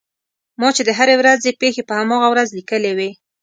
[0.59, 3.09] ما چې د هرې ورځې پېښې په هماغه ورځ لیکلې وې.